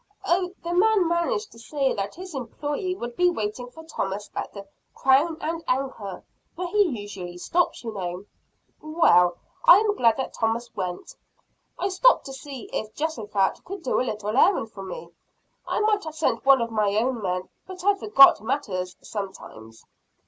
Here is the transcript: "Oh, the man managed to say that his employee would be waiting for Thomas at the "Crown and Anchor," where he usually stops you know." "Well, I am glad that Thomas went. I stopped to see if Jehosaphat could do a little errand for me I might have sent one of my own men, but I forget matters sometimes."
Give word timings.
"Oh, 0.25 0.55
the 0.63 0.73
man 0.73 1.07
managed 1.07 1.51
to 1.51 1.59
say 1.59 1.93
that 1.93 2.15
his 2.15 2.33
employee 2.33 2.95
would 2.95 3.15
be 3.15 3.29
waiting 3.29 3.69
for 3.69 3.83
Thomas 3.83 4.31
at 4.35 4.51
the 4.51 4.67
"Crown 4.95 5.37
and 5.39 5.63
Anchor," 5.67 6.23
where 6.55 6.67
he 6.69 6.99
usually 7.01 7.37
stops 7.37 7.83
you 7.83 7.93
know." 7.93 8.25
"Well, 8.81 9.37
I 9.63 9.77
am 9.77 9.95
glad 9.95 10.17
that 10.17 10.33
Thomas 10.33 10.75
went. 10.75 11.15
I 11.77 11.89
stopped 11.89 12.25
to 12.25 12.33
see 12.33 12.67
if 12.73 12.95
Jehosaphat 12.95 13.63
could 13.63 13.83
do 13.83 14.01
a 14.01 14.01
little 14.01 14.35
errand 14.35 14.71
for 14.71 14.81
me 14.81 15.11
I 15.67 15.79
might 15.81 16.03
have 16.05 16.15
sent 16.15 16.47
one 16.47 16.61
of 16.63 16.71
my 16.71 16.95
own 16.95 17.21
men, 17.21 17.49
but 17.67 17.83
I 17.83 17.93
forget 17.93 18.41
matters 18.41 18.95
sometimes." 19.03 19.85